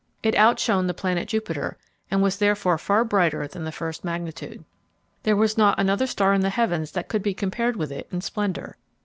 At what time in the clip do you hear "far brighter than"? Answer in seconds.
2.79-3.65